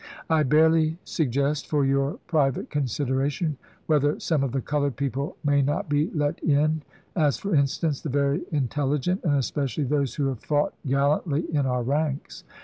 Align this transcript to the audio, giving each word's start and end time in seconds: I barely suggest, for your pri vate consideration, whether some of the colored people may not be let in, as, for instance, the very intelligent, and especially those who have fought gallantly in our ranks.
I 0.31 0.41
barely 0.41 0.97
suggest, 1.03 1.67
for 1.67 1.85
your 1.85 2.17
pri 2.25 2.49
vate 2.49 2.71
consideration, 2.71 3.57
whether 3.85 4.19
some 4.19 4.43
of 4.43 4.51
the 4.51 4.59
colored 4.59 4.95
people 4.95 5.37
may 5.43 5.61
not 5.61 5.89
be 5.89 6.09
let 6.09 6.39
in, 6.43 6.81
as, 7.15 7.37
for 7.37 7.53
instance, 7.53 8.01
the 8.01 8.09
very 8.09 8.41
intelligent, 8.51 9.23
and 9.23 9.35
especially 9.35 9.83
those 9.83 10.15
who 10.15 10.25
have 10.29 10.39
fought 10.39 10.73
gallantly 10.87 11.41
in 11.55 11.67
our 11.67 11.83
ranks. 11.83 12.43